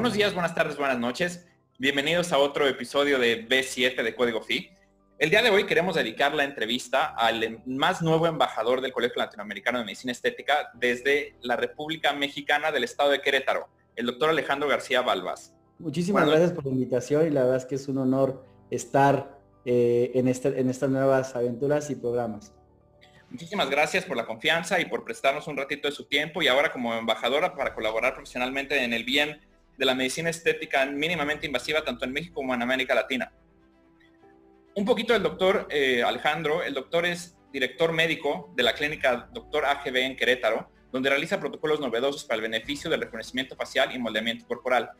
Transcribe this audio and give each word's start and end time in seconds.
Buenos 0.00 0.16
días, 0.16 0.32
buenas 0.32 0.54
tardes, 0.54 0.78
buenas 0.78 0.98
noches. 0.98 1.46
Bienvenidos 1.78 2.32
a 2.32 2.38
otro 2.38 2.66
episodio 2.66 3.18
de 3.18 3.46
B7 3.46 4.02
de 4.02 4.14
Código 4.14 4.40
FI. 4.40 4.70
El 5.18 5.28
día 5.28 5.42
de 5.42 5.50
hoy 5.50 5.66
queremos 5.66 5.94
dedicar 5.94 6.34
la 6.34 6.44
entrevista 6.44 7.04
al 7.04 7.60
más 7.66 8.00
nuevo 8.00 8.26
embajador 8.26 8.80
del 8.80 8.94
Colegio 8.94 9.18
Latinoamericano 9.18 9.78
de 9.78 9.84
Medicina 9.84 10.12
Estética 10.12 10.70
desde 10.72 11.34
la 11.42 11.56
República 11.56 12.14
Mexicana 12.14 12.72
del 12.72 12.84
Estado 12.84 13.10
de 13.10 13.20
Querétaro, 13.20 13.68
el 13.94 14.06
doctor 14.06 14.30
Alejandro 14.30 14.70
García 14.70 15.02
Balbas. 15.02 15.54
Muchísimas 15.78 16.26
gracias 16.26 16.52
por 16.52 16.64
la 16.64 16.70
invitación 16.70 17.26
y 17.26 17.30
la 17.30 17.42
verdad 17.42 17.58
es 17.58 17.66
que 17.66 17.74
es 17.74 17.86
un 17.86 17.98
honor 17.98 18.42
estar 18.70 19.38
eh, 19.66 20.12
en, 20.14 20.28
este, 20.28 20.58
en 20.58 20.70
estas 20.70 20.88
nuevas 20.88 21.36
aventuras 21.36 21.90
y 21.90 21.94
programas. 21.96 22.54
Muchísimas 23.28 23.68
gracias 23.68 24.06
por 24.06 24.16
la 24.16 24.24
confianza 24.24 24.80
y 24.80 24.86
por 24.86 25.04
prestarnos 25.04 25.46
un 25.46 25.58
ratito 25.58 25.88
de 25.88 25.92
su 25.92 26.06
tiempo 26.06 26.40
y 26.40 26.48
ahora 26.48 26.72
como 26.72 26.94
embajadora 26.94 27.54
para 27.54 27.74
colaborar 27.74 28.14
profesionalmente 28.14 28.82
en 28.82 28.94
el 28.94 29.04
bien 29.04 29.49
de 29.76 29.84
la 29.84 29.94
medicina 29.94 30.30
estética 30.30 30.84
mínimamente 30.86 31.46
invasiva 31.46 31.82
tanto 31.82 32.04
en 32.04 32.12
México 32.12 32.34
como 32.34 32.54
en 32.54 32.62
América 32.62 32.94
Latina. 32.94 33.32
Un 34.74 34.84
poquito 34.84 35.12
del 35.12 35.22
doctor 35.22 35.66
eh, 35.70 36.02
Alejandro. 36.02 36.62
El 36.62 36.74
doctor 36.74 37.04
es 37.04 37.36
director 37.52 37.92
médico 37.92 38.52
de 38.54 38.62
la 38.62 38.72
clínica 38.74 39.28
Doctor 39.32 39.64
AGB 39.64 39.96
en 39.96 40.16
Querétaro, 40.16 40.70
donde 40.92 41.10
realiza 41.10 41.40
protocolos 41.40 41.80
novedosos 41.80 42.24
para 42.24 42.36
el 42.36 42.42
beneficio 42.42 42.90
del 42.90 43.00
reconocimiento 43.00 43.56
facial 43.56 43.94
y 43.94 43.98
moldeamiento 43.98 44.46
corporal. 44.46 44.90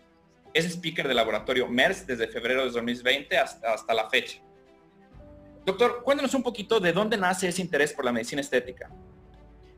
Es 0.52 0.64
speaker 0.66 1.06
del 1.06 1.16
laboratorio 1.16 1.68
MERS 1.68 2.06
desde 2.06 2.26
febrero 2.28 2.64
de 2.64 2.70
2020 2.70 3.38
hasta, 3.38 3.94
la 3.94 4.08
fecha. 4.10 4.40
Doctor, 5.64 6.02
cuéntanos 6.02 6.34
un 6.34 6.42
poquito 6.42 6.80
de 6.80 6.92
dónde 6.92 7.16
nace 7.16 7.48
ese 7.48 7.62
interés 7.62 7.92
por 7.92 8.04
la 8.04 8.12
medicina 8.12 8.40
estética. 8.40 8.90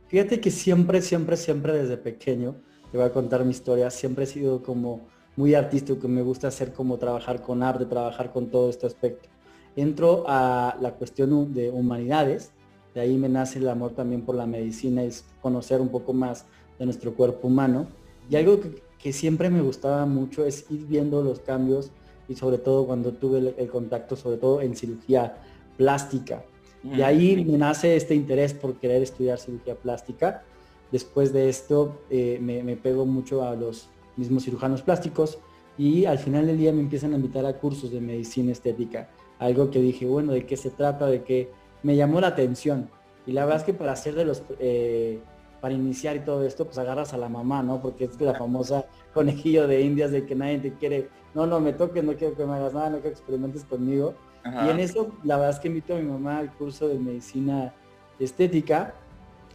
Fíjate 0.09 0.41
que 0.41 0.51
siempre, 0.51 1.03
siempre, 1.03 1.37
siempre 1.37 1.73
desde 1.73 1.97
pequeño, 1.97 2.63
te 2.93 2.99
voy 2.99 3.07
a 3.07 3.13
contar 3.13 3.43
mi 3.45 3.53
historia, 3.53 3.91
siempre 3.91 4.25
he 4.25 4.27
sido 4.27 4.63
como 4.63 5.01
muy 5.35 5.55
artístico, 5.55 5.99
que 5.99 6.09
me 6.09 6.21
gusta 6.21 6.49
hacer 6.49 6.75
como 6.75 6.99
trabajar 6.99 7.41
con 7.41 7.63
arte, 7.63 7.87
trabajar 7.87 8.31
con 8.31 8.51
todo 8.51 8.69
este 8.69 8.87
aspecto. 8.87 9.31
Entro 9.77 10.25
a 10.29 10.77
la 10.79 10.93
cuestión 10.93 11.55
de 11.55 11.71
humanidades, 11.71 12.53
de 12.95 13.01
ahí 13.01 13.17
me 13.17 13.31
nace 13.31 13.59
el 13.59 13.69
amor 13.71 13.93
también 13.93 14.21
por 14.21 14.35
la 14.35 14.45
medicina, 14.45 15.03
es 15.03 15.25
conocer 15.41 15.81
un 15.81 15.89
poco 15.89 16.13
más 16.13 16.45
de 16.79 16.85
nuestro 16.85 17.15
cuerpo 17.15 17.49
humano. 17.49 17.87
Y 18.29 18.37
algo 18.37 18.61
que, 18.99 19.13
siempre 19.13 19.49
me 19.49 19.63
gustaba 19.63 20.05
mucho 20.05 20.45
es 20.45 20.71
ir 20.71 20.87
viendo 20.87 21.25
los 21.25 21.41
cambios 21.41 21.91
y 22.29 22.37
sobre 22.37 22.59
todo 22.59 22.87
cuando 22.87 23.13
tuve 23.13 23.55
el 23.57 23.69
contacto, 23.69 24.15
sobre 24.15 24.37
todo 24.37 24.61
en 24.61 24.77
cirugía 24.77 25.39
plástica. 25.77 26.45
De 26.83 27.03
ahí 27.03 27.43
me 27.45 27.57
nace 27.59 27.97
este 27.97 28.15
interés 28.15 28.53
por 28.53 28.75
querer 28.75 29.03
estudiar 29.03 29.39
cirugía 29.39 29.75
plástica. 29.75 30.45
Después 30.93 31.33
de 31.33 31.49
esto 31.49 32.03
eh, 32.11 32.39
me, 32.41 32.77
pego 32.77 33.07
mucho 33.07 33.45
a 33.45 33.57
los 33.57 33.89
mismos 34.17 34.45
cirujanos 34.45 34.83
plásticos 34.83 35.39
y 35.79 36.05
al 36.05 36.19
final 36.19 36.47
del 36.47 36.59
día 36.59 36.71
me 36.73 36.81
empiezan 36.81 37.15
a 37.15 37.17
invitar 37.17 37.47
a 37.47 37.55
cursos 37.59 37.91
de 37.91 38.01
medicina 38.01 38.53
estética. 38.53 39.09
Algo 39.39 39.71
que 39.71 39.81
dije, 39.81 40.07
bueno, 40.07 40.33
¿de 40.33 40.45
qué 40.45 40.57
se 40.57 40.71
trata? 40.71 41.07
De 41.07 41.25
que 41.25 41.51
me 41.83 41.97
llamó 41.97 42.21
la 42.21 42.29
atención. 42.29 42.91
Y 43.27 43.33
la 43.33 43.47
verdad 43.47 43.61
es 43.61 43.65
que 43.65 43.73
para 43.73 43.93
hacer 43.93 44.15
de 44.15 44.27
los, 44.27 44.43
eh, 44.59 45.21
para 45.63 45.73
iniciar 45.73 46.17
y 46.17 46.21
todo 46.21 46.45
esto, 46.45 46.67
pues 46.67 46.77
agarras 46.77 47.15
a 47.15 47.17
la 47.17 47.31
mamá, 47.31 47.63
¿no? 47.63 47.81
Porque 47.81 48.05
es 48.05 48.21
la 48.21 48.35
famosa 48.35 48.85
conejillo 49.15 49.67
de 49.67 49.81
indias 49.81 50.11
de 50.11 50.27
que 50.27 50.35
nadie 50.35 50.59
te 50.59 50.75
quiere, 50.75 51.09
no, 51.35 51.47
no, 51.47 51.59
me 51.59 51.73
toques, 51.73 52.05
no 52.05 52.15
quiero 52.15 52.37
que 52.37 52.45
me 52.45 52.55
hagas 52.55 52.75
nada, 52.75 52.91
no 52.91 52.97
quiero 52.97 53.15
que 53.15 53.21
experimentes 53.21 53.65
conmigo. 53.65 54.15
Y 54.45 54.69
en 54.71 54.81
eso, 54.81 55.13
la 55.23 55.37
verdad 55.37 55.53
es 55.53 55.61
que 55.61 55.69
invito 55.69 55.95
a 55.95 55.99
mi 55.99 56.05
mamá 56.05 56.39
al 56.39 56.53
curso 56.53 56.89
de 56.89 56.99
medicina 56.99 57.73
estética. 58.19 58.95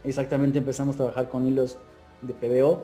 Exactamente 0.08 0.58
empezamos 0.58 0.96
a 0.96 1.00
trabajar 1.00 1.30
con 1.30 1.46
hilos 1.46 1.78
de 2.22 2.34
PBO. 2.34 2.84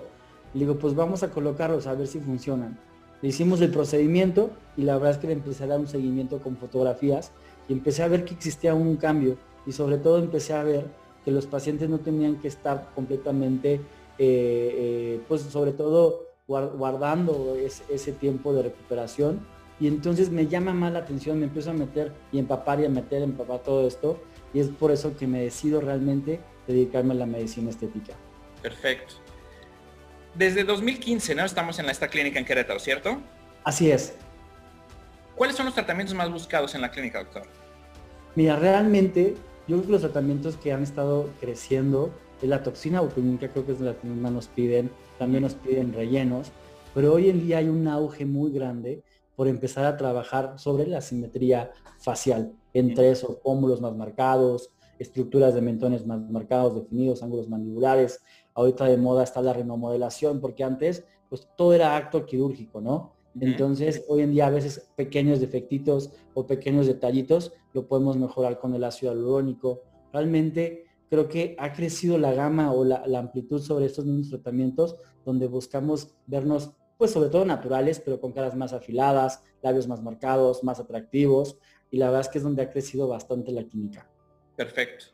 Le 0.54 0.60
digo, 0.60 0.76
pues 0.76 0.94
vamos 0.94 1.24
a 1.24 1.32
colocarlos 1.32 1.88
a 1.88 1.94
ver 1.94 2.08
si 2.08 2.20
funcionan. 2.20 2.78
Le 3.22 3.30
hicimos 3.30 3.62
el 3.62 3.72
procedimiento 3.72 4.50
y 4.76 4.84
la 4.84 4.96
verdad 4.96 5.12
es 5.12 5.18
que 5.18 5.28
le 5.28 5.34
empecé 5.34 5.64
a 5.64 5.68
dar 5.68 5.80
un 5.80 5.88
seguimiento 5.88 6.40
con 6.40 6.58
fotografías 6.58 7.32
y 7.70 7.74
empecé 7.74 8.04
a 8.04 8.10
ver 8.10 8.26
que 8.26 8.34
existía 8.34 8.74
un 8.74 8.98
cambio 8.98 9.38
y 9.66 9.72
sobre 9.72 9.98
todo 9.98 10.18
empecé 10.18 10.54
a 10.54 10.64
ver 10.64 10.86
que 11.24 11.32
los 11.32 11.46
pacientes 11.46 11.90
no 11.90 12.00
tenían 12.00 12.36
que 12.42 12.50
estar 12.50 12.90
completamente, 12.94 13.76
eh, 13.76 13.80
eh, 14.20 15.22
pues 15.30 15.42
sobre 15.44 15.72
todo 15.72 16.26
guardando 16.46 17.56
ese 17.56 18.12
tiempo 18.12 18.54
de 18.54 18.64
recuperación, 18.64 19.40
y 19.80 19.88
entonces 19.88 20.30
me 20.30 20.48
llama 20.48 20.74
más 20.74 20.94
la 20.94 21.00
atención, 21.00 21.40
me 21.40 21.46
empiezo 21.46 21.72
a 21.72 21.74
meter 21.74 22.12
y 22.32 22.40
empapar 22.40 22.82
y 22.82 22.86
a 22.86 22.90
meter, 22.90 23.22
empapar 23.22 23.64
todo 23.64 23.88
esto 23.88 24.18
y 24.54 24.60
es 24.60 24.68
por 24.68 24.92
eso 24.92 25.18
que 25.18 25.26
me 25.26 25.42
decido 25.42 25.82
realmente 25.82 26.40
dedicarme 26.68 27.14
a 27.14 27.18
la 27.18 27.26
medicina 27.26 27.70
estética. 27.70 28.14
Perfecto. 28.62 29.16
Desde 30.36 30.64
2015, 30.64 31.36
¿no? 31.36 31.46
Estamos 31.46 31.78
en 31.80 31.90
esta 31.90 32.08
clínica 32.08 32.40
en 32.40 32.46
Querétaro, 32.46 32.80
¿cierto? 32.80 33.22
Así 33.64 33.92
es. 33.92 34.16
¿Cuáles 35.36 35.56
son 35.56 35.66
los 35.66 35.76
tratamientos 35.76 36.16
más 36.16 36.32
buscados 36.32 36.76
en 36.76 36.82
la 36.82 36.92
clínica, 36.92 37.20
doctor? 37.20 37.44
Mira, 38.36 38.56
realmente 38.56 39.36
yo 39.68 39.78
creo 39.78 39.86
que 39.86 39.92
los 39.92 40.02
tratamientos 40.02 40.58
que 40.58 40.74
han 40.74 40.84
estado 40.84 41.30
creciendo 41.40 42.12
es 42.42 42.50
la 42.50 42.64
toxina 42.64 43.02
botulínica, 43.02 43.48
creo 43.48 43.66
que 43.66 43.72
es 43.72 43.80
la 43.80 43.96
que 43.96 44.08
más 44.08 44.32
nos 44.32 44.48
piden, 44.48 44.92
también 45.18 45.44
nos 45.44 45.54
piden 45.54 45.94
rellenos, 45.94 46.52
pero 46.94 47.14
hoy 47.14 47.30
en 47.30 47.46
día 47.46 47.60
hay 47.60 47.70
un 47.70 47.88
auge 47.88 48.26
muy 48.26 48.52
grande 48.52 49.04
por 49.36 49.48
empezar 49.48 49.86
a 49.86 49.98
trabajar 49.98 50.56
sobre 50.58 50.86
la 50.88 51.02
simetría 51.02 51.72
facial, 52.00 52.54
entre 52.74 53.12
esos 53.12 53.38
pómulos 53.38 53.82
más 53.82 53.96
marcados, 53.96 54.70
estructuras 55.00 55.54
de 55.54 55.62
mentones 55.62 56.06
más 56.06 56.22
marcados, 56.30 56.76
definidos, 56.76 57.24
ángulos 57.24 57.50
mandibulares. 57.50 58.22
Ahorita 58.54 58.86
de 58.86 58.98
moda 58.98 59.24
está 59.24 59.42
la 59.42 59.54
renomodelación, 59.54 60.40
porque 60.40 60.64
antes 60.64 61.06
pues 61.30 61.48
todo 61.58 61.74
era 61.74 61.96
acto 61.96 62.26
quirúrgico, 62.26 62.80
¿no? 62.80 63.14
Entonces, 63.40 64.06
hoy 64.08 64.22
en 64.22 64.32
día 64.32 64.46
a 64.46 64.52
veces 64.52 64.92
pequeños 64.96 65.40
defectitos 65.40 66.12
o 66.36 66.46
pequeños 66.46 66.86
detallitos 66.86 67.52
lo 67.74 67.88
podemos 67.88 68.16
mejorar 68.18 68.60
con 68.60 68.76
el 68.76 68.84
ácido 68.84 69.12
hialurónico. 69.12 69.82
Realmente 70.12 70.86
creo 71.10 71.28
que 71.28 71.56
ha 71.58 71.74
crecido 71.74 72.20
la 72.20 72.34
gama 72.34 72.72
o 72.72 72.86
la, 72.86 73.08
la 73.08 73.18
amplitud 73.18 73.60
sobre 73.60 73.88
estos 73.88 74.06
mismos 74.06 74.30
tratamientos 74.30 74.96
donde 75.26 75.48
buscamos 75.48 76.14
vernos 76.28 76.74
pues 76.98 77.12
sobre 77.12 77.30
todo 77.30 77.44
naturales, 77.44 78.00
pero 78.00 78.22
con 78.22 78.32
caras 78.32 78.56
más 78.56 78.72
afiladas, 78.72 79.44
labios 79.62 79.88
más 79.88 80.02
marcados, 80.02 80.64
más 80.64 80.80
atractivos, 80.80 81.58
y 81.92 81.98
la 81.98 82.06
verdad 82.06 82.22
es 82.22 82.30
que 82.30 82.38
es 82.38 82.44
donde 82.44 82.62
ha 82.62 82.72
crecido 82.72 83.08
bastante 83.08 83.52
la 83.52 83.64
química. 83.64 84.10
Perfecto. 84.56 85.06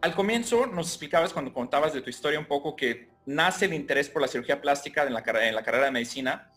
Al 0.00 0.14
comienzo 0.14 0.66
nos 0.66 0.88
explicabas 0.88 1.32
cuando 1.32 1.52
contabas 1.52 1.94
de 1.94 2.02
tu 2.02 2.10
historia 2.10 2.38
un 2.38 2.46
poco 2.46 2.76
que 2.76 3.08
nace 3.26 3.64
el 3.64 3.74
interés 3.74 4.08
por 4.08 4.20
la 4.20 4.28
cirugía 4.28 4.60
plástica 4.60 5.04
en 5.04 5.14
la, 5.14 5.22
carrera 5.22 5.86
de 5.86 5.90
medicina, 5.90 6.50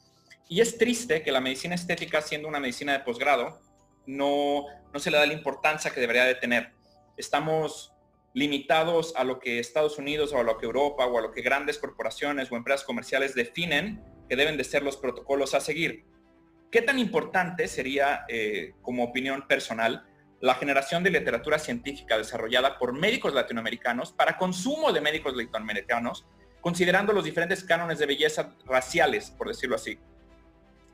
y 0.49 0.61
es 0.61 0.77
triste 0.77 1.23
que 1.23 1.31
la 1.31 1.41
medicina 1.41 1.75
estética, 1.75 2.21
siendo 2.21 2.47
una 2.47 2.59
medicina 2.59 2.93
de 2.93 2.99
posgrado, 2.99 3.61
no, 4.05 4.65
no 4.93 4.99
se 4.99 5.11
le 5.11 5.17
da 5.17 5.25
la 5.25 5.33
importancia 5.33 5.91
que 5.91 5.99
debería 5.99 6.23
de 6.23 6.35
tener. 6.35 6.71
Estamos 7.17 7.93
limitados 8.33 9.13
a 9.15 9.23
lo 9.23 9.39
que 9.39 9.59
Estados 9.59 9.97
Unidos 9.97 10.31
o 10.31 10.39
a 10.39 10.43
lo 10.43 10.57
que 10.57 10.65
Europa 10.65 11.05
o 11.05 11.17
a 11.17 11.21
lo 11.21 11.31
que 11.31 11.41
grandes 11.41 11.77
corporaciones 11.77 12.51
o 12.51 12.55
empresas 12.55 12.85
comerciales 12.85 13.33
definen 13.33 14.03
que 14.29 14.35
deben 14.35 14.57
de 14.57 14.63
ser 14.63 14.83
los 14.83 14.97
protocolos 14.97 15.53
a 15.53 15.59
seguir. 15.59 16.05
¿Qué 16.71 16.81
tan 16.81 16.99
importante 16.99 17.67
sería, 17.67 18.25
eh, 18.27 18.73
como 18.81 19.03
opinión 19.03 19.47
personal, 19.47 20.05
la 20.39 20.55
generación 20.55 21.03
de 21.03 21.09
literatura 21.09 21.57
científica 21.59 22.17
desarrollada 22.17 22.77
por 22.77 22.93
médicos 22.93 23.33
latinoamericanos 23.33 24.11
para 24.11 24.37
consumo 24.37 24.91
de 24.91 25.01
médicos 25.01 25.35
latinoamericanos, 25.35 26.25
considerando 26.61 27.13
los 27.13 27.23
diferentes 27.23 27.63
cánones 27.63 27.99
de 27.99 28.05
belleza 28.05 28.53
raciales, 28.65 29.31
por 29.31 29.47
decirlo 29.47 29.75
así? 29.75 29.97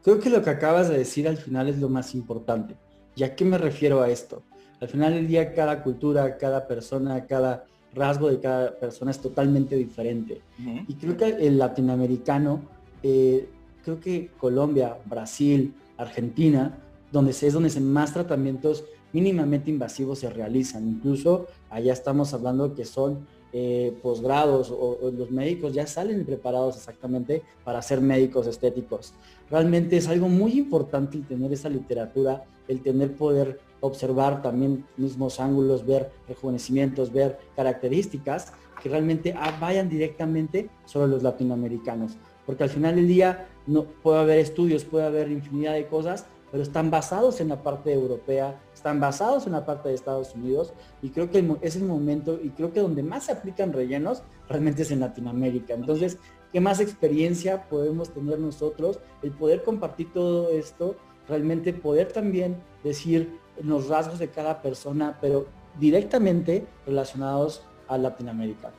Creo 0.03 0.19
que 0.19 0.29
lo 0.29 0.41
que 0.41 0.49
acabas 0.49 0.89
de 0.89 0.97
decir 0.97 1.27
al 1.27 1.37
final 1.37 1.67
es 1.69 1.79
lo 1.79 1.89
más 1.89 2.13
importante. 2.13 2.75
¿Y 3.15 3.23
a 3.23 3.35
qué 3.35 3.45
me 3.45 3.57
refiero 3.57 4.01
a 4.01 4.09
esto? 4.09 4.43
Al 4.81 4.89
final 4.89 5.13
del 5.13 5.27
día 5.27 5.53
cada 5.53 5.81
cultura, 5.81 6.37
cada 6.37 6.67
persona, 6.67 7.25
cada 7.25 7.65
rasgo 7.93 8.29
de 8.29 8.39
cada 8.39 8.77
persona 8.77 9.11
es 9.11 9.19
totalmente 9.19 9.75
diferente. 9.75 10.41
Y 10.87 10.95
creo 10.95 11.15
que 11.15 11.27
el 11.27 11.57
latinoamericano 11.57 12.61
eh, 13.01 13.47
creo 13.83 13.99
que 13.99 14.31
Colombia, 14.37 14.97
Brasil, 15.05 15.73
Argentina, 15.97 16.77
donde 17.13 17.31
es 17.31 17.53
donde 17.53 17.79
más 17.79 18.11
tratamientos 18.11 18.85
mínimamente 19.13 19.69
invasivos 19.69 20.17
se 20.17 20.31
realizan. 20.31 20.87
Incluso 20.87 21.45
allá 21.69 21.93
estamos 21.93 22.33
hablando 22.33 22.73
que 22.73 22.85
son 22.85 23.27
eh, 23.53 23.95
posgrados 24.01 24.71
o, 24.71 25.11
los 25.15 25.29
médicos 25.29 25.75
ya 25.75 25.85
salen 25.85 26.25
preparados 26.25 26.75
exactamente 26.75 27.43
para 27.63 27.83
ser 27.83 28.01
médicos 28.01 28.47
estéticos. 28.47 29.13
Realmente 29.51 29.95
es 29.95 30.07
algo 30.07 30.27
muy 30.27 30.53
importante 30.53 31.15
el 31.17 31.27
tener 31.27 31.53
esa 31.53 31.69
literatura, 31.69 32.45
el 32.67 32.81
tener 32.81 33.15
poder 33.15 33.59
observar 33.79 34.41
también 34.41 34.83
mismos 34.97 35.39
ángulos, 35.39 35.85
ver 35.85 36.09
rejuvenecimientos, 36.27 37.13
ver 37.13 37.37
características 37.55 38.53
que 38.81 38.89
realmente 38.89 39.35
vayan 39.61 39.87
directamente 39.87 40.67
sobre 40.85 41.09
los 41.09 41.21
latinoamericanos 41.21 42.17
porque 42.45 42.63
al 42.63 42.69
final 42.69 42.95
del 42.95 43.07
día 43.07 43.47
no 43.67 43.85
puede 43.85 44.19
haber 44.19 44.39
estudios, 44.39 44.83
puede 44.83 45.05
haber 45.05 45.31
infinidad 45.31 45.73
de 45.73 45.87
cosas, 45.87 46.25
pero 46.53 46.61
están 46.61 46.91
basados 46.91 47.41
en 47.41 47.49
la 47.49 47.63
parte 47.63 47.91
europea, 47.91 48.61
están 48.75 48.99
basados 48.99 49.47
en 49.47 49.53
la 49.53 49.65
parte 49.65 49.89
de 49.89 49.95
Estados 49.95 50.35
Unidos 50.35 50.71
y 51.01 51.09
creo 51.09 51.31
que 51.31 51.43
es 51.63 51.75
el 51.75 51.85
momento 51.85 52.39
y 52.39 52.51
creo 52.51 52.71
que 52.71 52.79
donde 52.79 53.01
más 53.01 53.25
se 53.25 53.31
aplican 53.31 53.73
rellenos 53.73 54.21
realmente 54.47 54.83
es 54.83 54.91
en 54.91 54.99
Latinoamérica. 54.99 55.73
Entonces, 55.73 56.19
¿qué 56.51 56.61
más 56.61 56.79
experiencia 56.79 57.63
podemos 57.63 58.13
tener 58.13 58.37
nosotros? 58.37 58.99
El 59.23 59.31
poder 59.31 59.63
compartir 59.63 60.13
todo 60.13 60.51
esto, 60.51 60.95
realmente 61.27 61.73
poder 61.73 62.11
también 62.11 62.61
decir 62.83 63.39
los 63.59 63.87
rasgos 63.87 64.19
de 64.19 64.29
cada 64.29 64.61
persona, 64.61 65.17
pero 65.19 65.47
directamente 65.79 66.67
relacionados 66.85 67.65
a 67.87 67.97
Latinoamérica. 67.97 68.71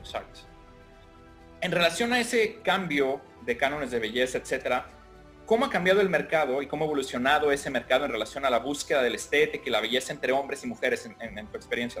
Exacto. 0.00 0.40
En 1.62 1.72
relación 1.72 2.12
a 2.12 2.20
ese 2.20 2.60
cambio 2.62 3.22
de 3.46 3.56
cánones 3.56 3.90
de 3.90 4.00
belleza, 4.00 4.36
etcétera, 4.36 4.84
¿cómo 5.52 5.66
ha 5.66 5.68
cambiado 5.68 6.00
el 6.00 6.08
mercado 6.08 6.62
y 6.62 6.66
cómo 6.66 6.84
ha 6.84 6.86
evolucionado 6.86 7.52
ese 7.52 7.68
mercado 7.68 8.06
en 8.06 8.10
relación 8.10 8.46
a 8.46 8.48
la 8.48 8.58
búsqueda 8.58 9.02
del 9.02 9.16
estética 9.16 9.64
y 9.66 9.70
la 9.70 9.82
belleza 9.82 10.10
entre 10.10 10.32
hombres 10.32 10.64
y 10.64 10.66
mujeres 10.66 11.04
en, 11.04 11.46
tu 11.46 11.58
experiencia? 11.58 12.00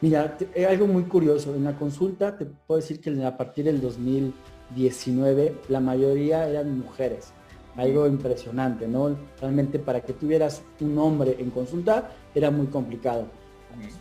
Mira, 0.00 0.36
es 0.52 0.66
algo 0.66 0.88
muy 0.88 1.04
curioso. 1.04 1.54
En 1.54 1.62
la 1.62 1.76
consulta 1.76 2.36
te 2.36 2.46
puedo 2.46 2.80
decir 2.80 3.00
que 3.00 3.10
a 3.24 3.36
partir 3.36 3.66
del 3.66 3.80
2019 3.80 5.54
la 5.68 5.78
mayoría 5.78 6.48
eran 6.48 6.80
mujeres. 6.80 7.32
Algo 7.76 8.08
impresionante, 8.08 8.88
¿no? 8.88 9.16
Realmente 9.40 9.78
para 9.78 10.00
que 10.00 10.12
tuvieras 10.12 10.62
un 10.80 10.98
hombre 10.98 11.36
en 11.38 11.48
consulta 11.50 12.10
era 12.34 12.50
muy 12.50 12.66
complicado. 12.66 13.28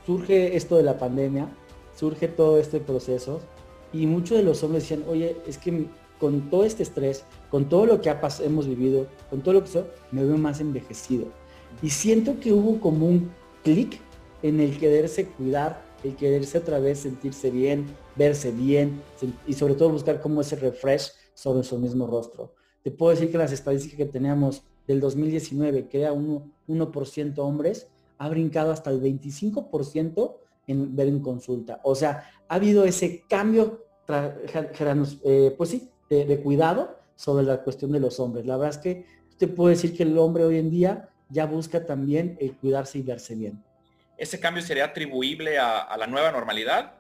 Surge 0.04 0.56
esto 0.56 0.78
de 0.78 0.84
la 0.84 0.98
pandemia, 0.98 1.48
surge 1.96 2.28
todo 2.28 2.58
este 2.58 2.80
proceso 2.80 3.40
y 3.94 4.08
muchos 4.08 4.40
de 4.40 4.44
los 4.44 4.64
hombres 4.64 4.90
decían, 4.90 5.08
oye, 5.08 5.38
es 5.46 5.60
que 5.60 5.86
con 6.22 6.52
todo 6.52 6.64
este 6.66 6.84
estrés, 6.84 7.26
con 7.50 7.68
todo 7.68 7.88
lo 7.88 8.00
que 8.00 8.16
hemos 8.46 8.68
vivido, 8.68 9.08
con 9.32 9.42
todo 9.42 9.56
lo 9.56 9.64
que 9.64 9.70
soy, 9.70 9.84
me 10.12 10.24
veo 10.24 10.38
más 10.38 10.62
envejecido. 10.62 11.26
Y 11.82 11.90
siento 11.90 12.40
que 12.40 12.54
hubo 12.54 12.80
como 12.80 13.08
un 13.08 13.32
clic 13.64 14.00
en 14.44 14.60
el 14.60 14.78
quererse 14.78 15.26
cuidar, 15.26 15.84
el 16.04 16.16
quererse 16.16 16.60
otra 16.60 16.78
vez 16.80 17.00
sentirse 17.00 17.50
bien, 17.50 17.88
verse 18.16 18.52
bien 18.52 19.02
y 19.48 19.54
sobre 19.54 19.74
todo 19.74 19.90
buscar 19.90 20.22
como 20.22 20.42
ese 20.42 20.56
refresh 20.58 21.12
sobre 21.34 21.64
su 21.64 21.80
mismo 21.80 22.06
rostro. 22.06 22.54
Te 22.84 22.92
puedo 22.92 23.12
decir 23.14 23.32
que 23.32 23.40
las 23.40 23.52
estadísticas 23.52 23.98
que 23.98 24.06
teníamos 24.06 24.64
del 24.86 25.00
2019, 25.00 25.88
que 25.88 26.02
era 26.02 26.14
1%, 26.14 26.52
1 26.68 27.34
hombres, 27.38 27.88
ha 28.20 28.30
brincado 28.30 28.72
hasta 28.72 28.92
el 28.92 29.02
25% 29.02 30.36
en 30.68 30.96
ver 30.96 31.08
en 31.08 31.20
consulta. 31.20 31.82
O 31.84 31.96
sea, 31.96 32.30
ha 32.48 32.56
habido 32.56 32.86
ese 32.86 33.24
cambio, 33.28 33.86
eh, 34.08 35.56
pues 35.58 35.72
sí, 35.72 35.91
de, 36.12 36.42
cuidado 36.42 37.00
sobre 37.16 37.46
la 37.46 37.64
cuestión 37.64 37.92
de 37.92 38.00
los 38.00 38.20
hombres. 38.20 38.46
La 38.46 38.58
verdad 38.58 38.76
es 38.76 38.78
que 38.78 39.06
te 39.38 39.48
puedo 39.48 39.70
decir 39.70 39.96
que 39.96 40.04
el 40.04 40.18
hombre 40.18 40.44
hoy 40.44 40.58
en 40.58 40.70
día 40.70 41.10
ya 41.30 41.46
busca 41.46 41.86
también 41.86 42.38
el 42.40 42.56
cuidarse 42.58 43.00
y 43.00 43.02
verse 43.02 43.36
bien. 43.36 43.64
¿Ese 44.18 44.40
cambio 44.40 44.62
sería 44.62 44.86
atribuible 44.86 45.58
a, 45.58 45.96
la 45.98 46.06
nueva 46.08 46.32
normalidad? 46.32 46.94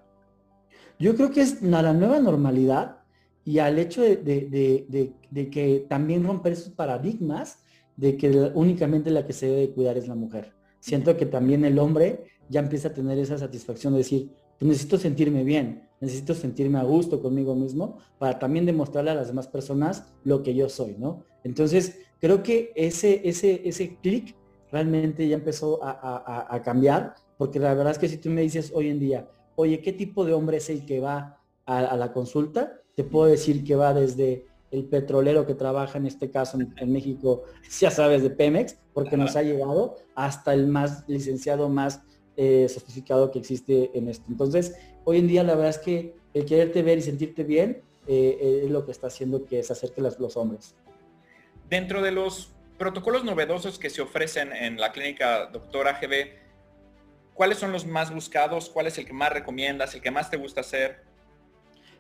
Yo 0.98 1.16
creo 1.16 1.32
que 1.32 1.42
es 1.42 1.62
a 1.62 1.82
la 1.82 1.94
nueva 1.94 2.20
normalidad 2.20 2.98
y 3.44 3.60
al 3.60 3.78
hecho 3.78 4.02
de, 4.02 4.16
de, 4.18 5.50
que 5.50 5.86
también 5.90 6.24
romper 6.24 6.54
esos 6.54 6.70
paradigmas 6.70 7.60
de 7.98 8.16
que 8.16 8.30
únicamente 8.54 9.12
la 9.12 9.26
que 9.26 9.34
se 9.34 9.48
debe 9.48 9.74
cuidar 9.74 9.98
es 9.98 10.08
la 10.08 10.16
mujer. 10.16 10.54
Siento 10.80 11.18
que 11.18 11.26
también 11.26 11.66
el 11.66 11.78
hombre 11.78 12.24
ya 12.50 12.62
empieza 12.62 12.88
a 12.88 12.94
tener 12.94 13.20
esa 13.20 13.38
satisfacción 13.38 13.94
de 13.94 14.00
decir, 14.00 14.30
pues 14.58 14.68
necesito 14.68 14.98
sentirme 14.98 15.44
bien, 15.44 15.88
necesito 16.02 16.34
sentirme 16.34 16.80
a 16.80 16.84
gusto 16.84 17.22
conmigo 17.22 17.56
mismo 17.56 18.00
para 18.18 18.40
también 18.40 18.66
demostrarle 18.66 19.12
a 19.12 19.16
las 19.16 19.28
demás 19.28 19.48
personas 19.48 20.12
lo 20.24 20.44
que 20.44 20.54
yo 20.54 20.68
soy, 20.68 20.96
¿no? 20.98 21.24
Entonces, 21.44 22.00
creo 22.20 22.44
que 22.44 22.74
ese, 22.76 23.22
ese, 23.24 23.62
ese 23.64 23.98
clic 23.98 24.36
realmente 24.72 25.28
ya 25.28 25.36
empezó 25.36 25.80
a, 25.84 26.62
cambiar, 26.64 27.16
porque 27.38 27.60
la 27.60 27.74
verdad 27.74 27.92
es 27.92 28.00
que 28.00 28.08
si 28.08 28.18
tú 28.18 28.30
me 28.30 28.42
dices 28.42 28.72
hoy 28.74 28.90
en 28.90 29.00
día, 29.00 29.30
oye, 29.56 29.82
¿qué 29.82 29.92
tipo 29.92 30.26
de 30.26 30.34
hombre 30.34 30.58
es 30.58 30.70
el 30.70 30.86
que 30.86 31.00
va 31.00 31.40
a, 31.66 31.96
la 31.98 32.14
consulta? 32.14 32.80
Te 32.96 33.04
puedo 33.04 33.28
decir 33.28 33.64
que 33.64 33.76
va 33.76 33.94
desde 33.94 34.46
el 34.72 34.86
petrolero 34.86 35.46
que 35.46 35.56
trabaja 35.56 35.98
en 35.98 36.06
este 36.06 36.32
caso 36.32 36.58
en, 36.78 36.92
México, 36.92 37.44
ya 37.80 37.92
sabes, 37.92 38.24
de 38.24 38.30
Pemex, 38.30 38.78
porque 38.94 39.18
nos 39.18 39.36
ha 39.36 39.44
llegado, 39.44 39.98
hasta 40.16 40.54
el 40.54 40.68
más 40.68 41.04
licenciado, 41.08 41.68
más 41.68 42.02
eh, 42.38 42.68
sofisticado 42.70 43.30
que 43.30 43.40
existe 43.40 43.92
en 43.94 44.08
esto. 44.08 44.26
Entonces, 44.30 44.74
hoy 45.06 45.20
en 45.20 45.28
día 45.28 45.44
la 45.44 45.56
verdad 45.56 45.70
es 45.70 45.80
que 45.80 46.16
el 46.34 46.46
quererte 46.46 46.84
ver 46.84 46.98
y 46.98 47.02
sentirte 47.02 47.44
bien 47.44 47.82
eh, 48.08 48.62
es 48.64 48.70
lo 48.72 48.86
que 48.86 48.92
está 48.92 49.08
haciendo 49.08 49.46
que 49.46 49.64
se 49.64 49.74
acerquen 49.74 50.04
los, 50.04 50.20
los 50.20 50.38
hombres. 50.38 50.76
Dentro 51.70 52.02
de 52.02 52.12
los 52.12 52.52
protocolos 52.78 53.24
novedosos 53.24 53.78
que 53.78 53.90
se 53.90 54.02
ofrecen 54.02 54.54
en 54.54 54.80
la 54.80 54.92
clínica 54.92 55.46
Doctora 55.48 56.00
GB, 56.02 56.32
¿cuáles 57.34 57.60
son 57.60 57.72
los 57.72 57.86
más 57.86 58.14
buscados? 58.14 58.70
¿Cuál 58.70 58.88
es 58.88 58.98
el 58.98 59.06
que 59.06 59.14
más 59.14 59.32
recomiendas? 59.32 59.94
¿El 59.94 60.02
que 60.02 60.12
más 60.12 60.30
te 60.30 60.38
gusta 60.38 60.62
hacer? 60.62 61.00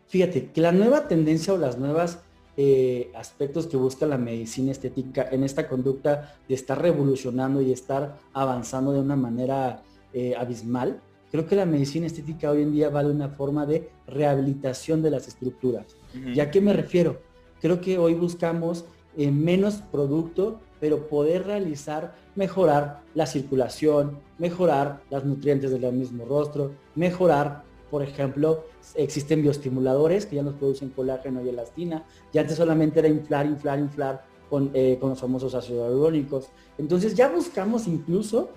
Fíjate, 0.07 0.47
que 0.51 0.59
la 0.59 0.71
nueva 0.71 1.07
tendencia 1.07 1.54
o 1.54 1.57
las 1.57 1.77
nuevas 1.77 2.19
eh, 2.57 3.09
aspectos 3.15 3.65
que 3.68 3.77
busca 3.77 4.06
la 4.06 4.18
medicina 4.18 4.71
estética 4.71 5.25
en 5.31 5.45
esta 5.45 5.69
conducta 5.69 6.36
de 6.50 6.56
estar 6.56 6.81
revolucionando 6.81 7.62
y 7.62 7.71
estar 7.71 8.18
avanzando 8.33 8.92
de 8.92 9.00
una 9.00 9.15
manera 9.15 9.83
eh, 10.13 10.36
abismal, 10.38 11.00
creo 11.31 11.48
que 11.48 11.56
la 11.56 11.66
medicina 11.66 12.07
estética 12.07 12.51
hoy 12.51 12.62
en 12.62 12.74
día 12.74 12.89
va 12.89 13.04
de 13.04 13.12
una 13.12 13.30
forma 13.30 13.66
de 13.66 13.89
rehabilitación 14.07 15.01
de 15.01 15.12
las 15.12 15.28
estructuras. 15.28 15.95
¿Ya 16.33 16.44
a 16.44 16.51
qué 16.51 16.62
me 16.62 16.74
refiero? 16.74 17.22
Creo 17.62 17.80
que 17.80 17.98
hoy 17.98 18.13
buscamos 18.13 18.86
eh, 19.18 19.31
menos 19.31 19.75
producto, 19.75 20.60
pero 20.80 21.07
poder 21.07 21.45
realizar, 21.45 22.16
mejorar 22.36 23.01
la 23.13 23.25
circulación, 23.25 24.19
mejorar 24.38 25.01
las 25.10 25.24
nutrientes 25.24 25.72
del 25.72 25.94
mismo 25.94 26.25
rostro, 26.25 26.72
mejorar 26.95 27.63
por 27.92 28.01
ejemplo, 28.01 28.63
existen 28.95 29.42
bioestimuladores 29.42 30.25
que 30.25 30.38
ya 30.38 30.44
nos 30.44 30.54
producen 30.54 30.92
colágeno 30.92 31.44
y 31.44 31.50
elastina. 31.50 32.06
Ya 32.31 32.39
antes 32.39 32.56
solamente 32.56 33.00
era 33.00 33.10
inflar, 33.10 33.45
inflar, 33.45 33.80
inflar 33.80 34.24
con, 34.50 34.72
eh, 34.74 34.98
con 35.00 35.10
los 35.10 35.19
famosos 35.19 35.54
ácidos 35.54 35.89
hialurónicos. 35.89 36.48
Entonces 36.78 37.16
ya 37.16 37.28
buscamos 37.28 37.88
incluso 37.88 38.50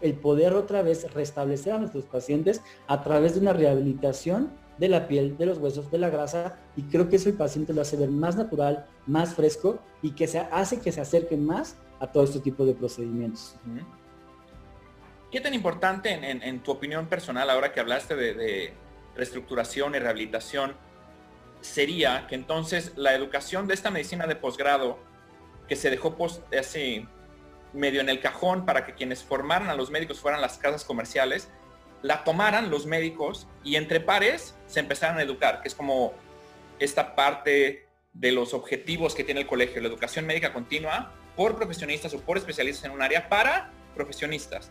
el 0.00 0.14
poder 0.14 0.54
otra 0.54 0.82
vez 0.82 1.12
restablecer 1.12 1.72
a 1.72 1.78
nuestros 1.78 2.04
pacientes 2.04 2.62
a 2.86 3.02
través 3.02 3.34
de 3.34 3.40
una 3.40 3.52
rehabilitación 3.52 4.50
de 4.78 4.88
la 4.88 5.06
piel, 5.08 5.36
de 5.36 5.46
los 5.46 5.58
huesos, 5.58 5.90
de 5.90 5.98
la 5.98 6.08
grasa 6.08 6.58
y 6.74 6.82
creo 6.84 7.08
que 7.08 7.16
eso 7.16 7.28
el 7.28 7.34
paciente 7.36 7.74
lo 7.74 7.82
hace 7.82 7.96
ver 7.96 8.08
más 8.08 8.36
natural, 8.36 8.86
más 9.06 9.34
fresco 9.34 9.78
y 10.00 10.12
que 10.12 10.26
se 10.26 10.38
hace 10.38 10.80
que 10.80 10.90
se 10.90 11.02
acerque 11.02 11.36
más 11.36 11.76
a 12.00 12.06
todo 12.06 12.24
este 12.24 12.40
tipo 12.40 12.64
de 12.64 12.74
procedimientos. 12.74 13.56
¿Qué 15.30 15.40
tan 15.40 15.54
importante 15.54 16.10
en, 16.10 16.60
tu 16.60 16.72
opinión 16.72 17.06
personal, 17.06 17.50
ahora 17.50 17.72
que 17.72 17.80
hablaste 17.80 18.16
de, 18.16 18.72
reestructuración 19.14 19.94
y 19.94 19.98
rehabilitación, 19.98 20.74
sería 21.60 22.26
que 22.26 22.36
entonces 22.36 22.92
la 22.96 23.12
educación 23.12 23.66
de 23.66 23.74
esta 23.74 23.90
medicina 23.90 24.26
de 24.26 24.34
posgrado, 24.34 24.98
que 25.68 25.76
se 25.76 25.90
dejó 25.90 26.16
así 26.58 27.06
medio 27.72 28.00
en 28.00 28.08
el 28.08 28.20
cajón 28.20 28.64
para 28.64 28.84
que 28.84 28.94
quienes 28.94 29.22
formaran 29.22 29.70
a 29.70 29.74
los 29.74 29.90
médicos 29.90 30.20
fueran 30.20 30.40
las 30.40 30.58
casas 30.58 30.84
comerciales, 30.84 31.48
la 32.02 32.24
tomaran 32.24 32.70
los 32.70 32.86
médicos 32.86 33.46
y 33.62 33.76
entre 33.76 34.00
pares 34.00 34.54
se 34.66 34.80
empezaran 34.80 35.18
a 35.18 35.22
educar, 35.22 35.60
que 35.62 35.68
es 35.68 35.74
como 35.74 36.12
esta 36.78 37.14
parte 37.14 37.86
de 38.12 38.32
los 38.32 38.54
objetivos 38.54 39.14
que 39.14 39.24
tiene 39.24 39.40
el 39.40 39.46
colegio, 39.46 39.80
la 39.80 39.88
educación 39.88 40.26
médica 40.26 40.52
continua 40.52 41.12
por 41.36 41.56
profesionistas 41.56 42.12
o 42.14 42.20
por 42.20 42.38
especialistas 42.38 42.84
en 42.86 42.92
un 42.92 43.02
área 43.02 43.28
para 43.28 43.70
profesionistas. 43.94 44.70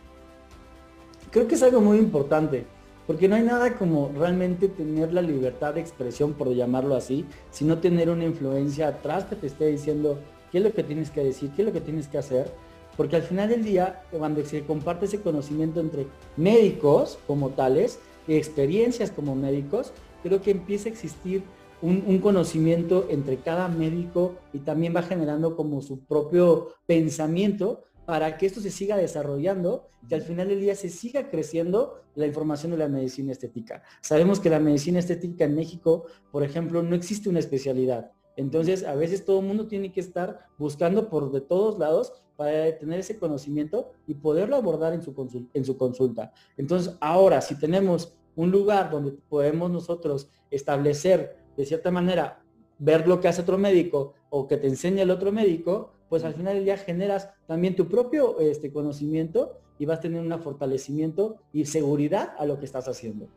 Creo 1.31 1.47
que 1.47 1.55
es 1.55 1.63
algo 1.63 1.79
muy 1.79 1.97
importante, 1.97 2.65
porque 3.05 3.27
no 3.27 3.35
hay 3.35 3.43
nada 3.43 3.75
como 3.75 4.11
realmente 4.15 4.67
tener 4.67 5.13
la 5.13 5.21
libertad 5.21 5.75
de 5.75 5.81
expresión, 5.81 6.33
por 6.33 6.53
llamarlo 6.53 6.95
así, 6.95 7.25
sino 7.51 7.79
tener 7.79 8.09
una 8.09 8.25
influencia 8.25 8.87
atrás 8.87 9.25
que 9.25 9.35
te 9.35 9.47
esté 9.47 9.67
diciendo 9.67 10.19
qué 10.51 10.57
es 10.57 10.63
lo 10.63 10.73
que 10.73 10.83
tienes 10.83 11.11
que 11.11 11.23
decir, 11.23 11.51
qué 11.55 11.61
es 11.61 11.67
lo 11.67 11.73
que 11.73 11.81
tienes 11.81 12.07
que 12.07 12.17
hacer, 12.17 12.51
porque 12.99 13.15
al 13.15 13.21
final 13.21 13.47
del 13.47 13.63
día, 13.63 14.03
cuando 14.11 14.43
se 14.43 14.65
comparte 14.65 15.05
ese 15.05 15.21
conocimiento 15.21 15.79
entre 15.79 16.05
médicos 16.35 17.17
como 17.27 17.51
tales, 17.51 17.97
y 18.27 18.35
experiencias 18.35 19.09
como 19.09 19.35
médicos, 19.35 19.93
creo 20.21 20.41
que 20.41 20.51
empieza 20.51 20.89
a 20.89 20.91
existir 20.91 21.41
un, 21.81 22.19
conocimiento 22.19 23.07
entre 23.09 23.37
cada 23.37 23.69
médico 23.69 24.35
y 24.51 24.59
también 24.59 24.93
va 24.93 25.01
generando 25.01 25.55
como 25.55 25.81
su 25.81 26.03
propio 26.03 26.73
pensamiento 26.85 27.85
para 28.05 28.37
que 28.37 28.45
esto 28.45 28.59
se 28.59 28.69
siga 28.69 28.97
desarrollando, 28.97 29.87
que 30.09 30.15
al 30.15 30.21
final 30.21 30.49
del 30.49 30.59
día 30.59 30.75
se 30.75 30.89
siga 30.89 31.29
creciendo 31.29 32.01
la 32.15 32.27
información 32.27 32.73
de 32.73 32.79
la 32.79 32.89
medicina 32.89 33.31
estética. 33.31 33.81
Sabemos 34.01 34.41
que 34.41 34.49
la 34.49 34.59
medicina 34.59 34.99
estética 34.99 35.45
en 35.45 35.55
México, 35.55 36.03
por 36.33 36.43
ejemplo, 36.43 36.83
no 36.83 36.97
existe 36.97 37.29
una 37.29 37.39
especialidad. 37.39 38.11
Entonces, 38.35 38.83
a 38.83 38.95
veces 38.95 39.23
todo 39.23 39.39
el 39.39 39.45
mundo 39.45 39.67
tiene 39.67 39.93
que 39.93 40.01
estar 40.01 40.47
buscando 40.57 41.09
por 41.09 41.31
de 41.31 41.39
todos 41.39 41.79
lados 41.79 42.11
para 42.39 42.77
tener 42.77 43.01
ese 43.01 43.19
conocimiento 43.19 43.91
y 44.07 44.13
poderlo 44.13 44.55
abordar 44.55 44.93
en 44.93 45.01
su, 45.01 45.13
consulta, 45.13 45.51
en 45.53 45.65
su 45.65 45.77
consulta. 45.77 46.31
Entonces, 46.55 46.95
ahora, 47.01 47.41
si 47.41 47.59
tenemos 47.59 48.15
un 48.37 48.49
lugar 48.49 48.89
donde 48.89 49.11
podemos 49.11 49.69
nosotros 49.69 50.29
establecer, 50.49 51.35
de 51.57 51.65
cierta 51.65 51.91
manera, 51.91 52.41
ver 52.77 53.05
lo 53.09 53.19
que 53.19 53.27
hace 53.27 53.41
otro 53.41 53.57
médico 53.57 54.13
o 54.29 54.47
que 54.47 54.55
te 54.55 54.67
enseña 54.67 55.03
el 55.03 55.11
otro 55.11 55.33
médico, 55.33 55.91
pues 56.07 56.23
al 56.23 56.33
final 56.33 56.55
del 56.55 56.63
día 56.63 56.77
generas 56.77 57.29
también 57.45 57.75
tu 57.75 57.89
propio 57.89 58.39
este, 58.39 58.71
conocimiento 58.71 59.59
y 59.77 59.85
vas 59.85 59.97
a 59.97 60.03
tener 60.03 60.21
un 60.21 60.41
fortalecimiento 60.41 61.41
y 61.51 61.65
seguridad 61.65 62.35
a 62.37 62.45
lo 62.45 62.57
que 62.57 62.63
estás 62.63 62.87
haciendo. 62.87 63.27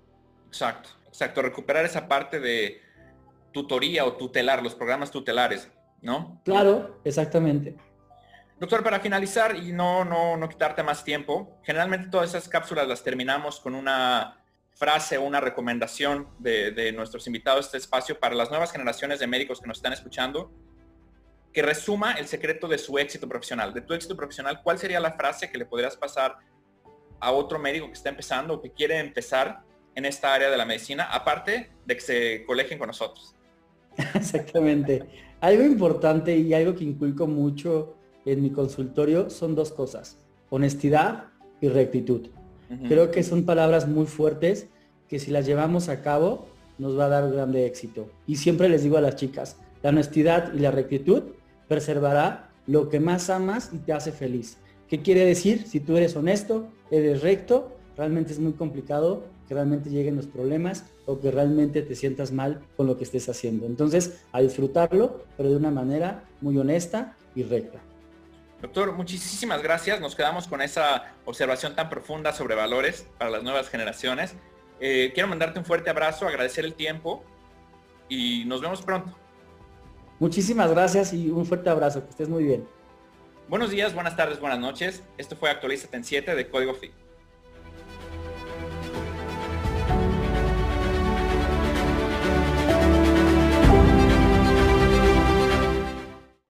Exacto, 0.46 0.90
exacto. 1.08 1.42
Recuperar 1.42 1.84
esa 1.84 2.06
parte 2.06 2.38
de 2.38 2.76
tutoría 3.50 4.04
o 4.04 4.12
tutelar, 4.12 4.62
los 4.62 4.76
programas 4.76 5.10
tutelares, 5.10 5.68
¿no? 6.02 6.40
Claro, 6.44 7.00
exactamente. 7.02 7.74
Doctor, 8.62 8.84
para 8.84 9.00
finalizar 9.00 9.56
y 9.56 9.72
no, 9.72 10.04
no, 10.04 10.36
no 10.36 10.48
quitarte 10.48 10.84
más 10.84 11.02
tiempo, 11.02 11.58
generalmente 11.64 12.06
todas 12.10 12.28
esas 12.28 12.48
cápsulas 12.48 12.86
las 12.86 13.02
terminamos 13.02 13.58
con 13.58 13.74
una 13.74 14.40
frase 14.76 15.18
o 15.18 15.22
una 15.22 15.40
recomendación 15.40 16.28
de, 16.38 16.92
nuestros 16.94 17.26
invitados 17.26 17.64
a 17.64 17.66
este 17.66 17.78
espacio 17.78 18.20
para 18.20 18.36
las 18.36 18.50
nuevas 18.50 18.70
generaciones 18.70 19.18
de 19.18 19.26
médicos 19.26 19.60
que 19.60 19.66
nos 19.66 19.78
están 19.78 19.92
escuchando, 19.92 20.52
que 21.52 21.60
resuma 21.60 22.12
el 22.12 22.28
secreto 22.28 22.68
de 22.68 22.78
su 22.78 22.96
éxito 22.98 23.28
profesional. 23.28 23.74
De 23.74 23.80
tu 23.80 23.94
éxito 23.94 24.16
profesional, 24.16 24.60
¿cuál 24.62 24.78
sería 24.78 25.00
la 25.00 25.10
frase 25.10 25.50
que 25.50 25.58
le 25.58 25.66
podrías 25.66 25.96
pasar 25.96 26.36
a 27.18 27.32
otro 27.32 27.58
médico 27.58 27.88
que 27.88 27.94
está 27.94 28.10
empezando 28.10 28.54
o 28.54 28.62
que 28.62 28.70
quiere 28.70 29.00
empezar 29.00 29.62
en 29.96 30.04
esta 30.04 30.32
área 30.32 30.48
de 30.48 30.56
la 30.56 30.64
medicina, 30.64 31.08
aparte 31.10 31.72
de 31.84 31.94
que 31.96 32.00
se 32.00 32.44
colegien 32.46 32.78
con 32.78 32.86
nosotros? 32.86 33.34
Exactamente. 34.14 35.34
Algo 35.40 35.64
importante 35.64 36.36
y 36.36 36.54
algo 36.54 36.76
que 36.76 36.84
inculco 36.84 37.26
mucho 37.26 37.96
en 38.24 38.42
mi 38.42 38.50
consultorio 38.50 39.30
son 39.30 39.54
dos 39.54 39.72
cosas, 39.72 40.18
honestidad 40.50 41.24
y 41.60 41.68
rectitud. 41.68 42.28
Creo 42.88 43.10
que 43.10 43.22
son 43.22 43.44
palabras 43.44 43.86
muy 43.86 44.06
fuertes 44.06 44.68
que 45.06 45.18
si 45.18 45.30
las 45.30 45.44
llevamos 45.44 45.90
a 45.90 46.00
cabo 46.00 46.46
nos 46.78 46.98
va 46.98 47.04
a 47.04 47.08
dar 47.08 47.30
grande 47.30 47.66
éxito. 47.66 48.08
Y 48.26 48.36
siempre 48.36 48.68
les 48.70 48.82
digo 48.82 48.96
a 48.96 49.02
las 49.02 49.16
chicas, 49.16 49.58
la 49.82 49.90
honestidad 49.90 50.54
y 50.54 50.58
la 50.58 50.70
rectitud 50.70 51.22
preservará 51.68 52.50
lo 52.66 52.88
que 52.88 52.98
más 52.98 53.28
amas 53.28 53.70
y 53.74 53.78
te 53.78 53.92
hace 53.92 54.10
feliz. 54.10 54.56
¿Qué 54.88 55.02
quiere 55.02 55.24
decir? 55.24 55.66
Si 55.66 55.80
tú 55.80 55.96
eres 55.96 56.16
honesto, 56.16 56.68
eres 56.90 57.22
recto, 57.22 57.76
realmente 57.96 58.32
es 58.32 58.38
muy 58.38 58.52
complicado 58.52 59.24
que 59.48 59.54
realmente 59.54 59.90
lleguen 59.90 60.16
los 60.16 60.26
problemas 60.26 60.86
o 61.06 61.18
que 61.20 61.30
realmente 61.30 61.82
te 61.82 61.94
sientas 61.94 62.32
mal 62.32 62.60
con 62.76 62.86
lo 62.86 62.96
que 62.96 63.04
estés 63.04 63.28
haciendo. 63.28 63.66
Entonces, 63.66 64.22
a 64.32 64.40
disfrutarlo, 64.40 65.24
pero 65.36 65.50
de 65.50 65.56
una 65.56 65.70
manera 65.70 66.24
muy 66.40 66.56
honesta 66.56 67.16
y 67.34 67.42
recta. 67.42 67.80
Doctor, 68.62 68.92
muchísimas 68.92 69.60
gracias. 69.60 70.00
Nos 70.00 70.14
quedamos 70.14 70.46
con 70.46 70.62
esa 70.62 71.16
observación 71.24 71.74
tan 71.74 71.90
profunda 71.90 72.32
sobre 72.32 72.54
valores 72.54 73.08
para 73.18 73.28
las 73.28 73.42
nuevas 73.42 73.68
generaciones. 73.68 74.36
Eh, 74.78 75.10
quiero 75.14 75.28
mandarte 75.28 75.58
un 75.58 75.64
fuerte 75.64 75.90
abrazo, 75.90 76.28
agradecer 76.28 76.64
el 76.64 76.74
tiempo 76.74 77.24
y 78.08 78.44
nos 78.44 78.60
vemos 78.60 78.80
pronto. 78.80 79.18
Muchísimas 80.20 80.70
gracias 80.70 81.12
y 81.12 81.28
un 81.28 81.44
fuerte 81.44 81.70
abrazo. 81.70 82.04
Que 82.04 82.10
estés 82.10 82.28
muy 82.28 82.44
bien. 82.44 82.64
Buenos 83.48 83.70
días, 83.70 83.94
buenas 83.94 84.16
tardes, 84.16 84.38
buenas 84.38 84.60
noches. 84.60 85.02
Esto 85.18 85.34
fue 85.34 85.50
Actualízate 85.50 85.96
en 85.96 86.04
7 86.04 86.36
de 86.36 86.48
Código 86.48 86.74
FI. 86.74 87.01